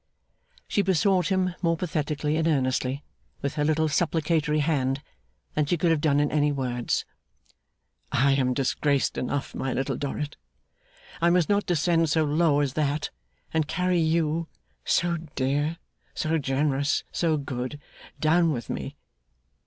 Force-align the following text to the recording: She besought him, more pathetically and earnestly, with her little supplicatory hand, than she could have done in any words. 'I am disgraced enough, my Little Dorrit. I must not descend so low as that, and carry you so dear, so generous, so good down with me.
She 0.67 0.81
besought 0.81 1.27
him, 1.27 1.53
more 1.61 1.77
pathetically 1.77 2.35
and 2.35 2.47
earnestly, 2.47 3.03
with 3.43 3.53
her 3.53 3.63
little 3.63 3.87
supplicatory 3.87 4.57
hand, 4.57 5.03
than 5.53 5.67
she 5.67 5.77
could 5.77 5.91
have 5.91 6.01
done 6.01 6.19
in 6.19 6.31
any 6.31 6.51
words. 6.51 7.05
'I 8.11 8.31
am 8.31 8.53
disgraced 8.55 9.15
enough, 9.15 9.53
my 9.53 9.73
Little 9.73 9.95
Dorrit. 9.95 10.37
I 11.21 11.29
must 11.29 11.49
not 11.49 11.67
descend 11.67 12.09
so 12.09 12.23
low 12.25 12.61
as 12.61 12.73
that, 12.73 13.11
and 13.53 13.67
carry 13.67 13.99
you 13.99 14.47
so 14.83 15.17
dear, 15.35 15.77
so 16.15 16.35
generous, 16.39 17.03
so 17.11 17.37
good 17.37 17.79
down 18.19 18.51
with 18.51 18.71
me. 18.71 18.95